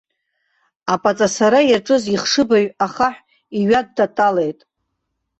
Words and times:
Аԥаҵасара 0.93 1.61
иаҿыз 1.69 2.03
ихшыбаҩ 2.15 2.67
ахаҳә 2.85 3.21
иҩадтаталеит. 3.57 4.59